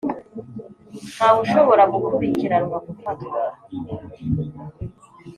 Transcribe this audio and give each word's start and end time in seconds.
Ntawe 1.13 1.37
ushobora 1.45 1.83
gukurikiranwa, 1.93 2.77
gufatwa, 2.87 3.37